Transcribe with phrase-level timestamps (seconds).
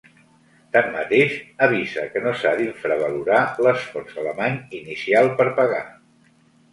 [0.75, 1.33] Tanmateix,
[1.65, 5.83] avisa que no s'ha d'infravalorar l'esforç alemany inicial per pagar.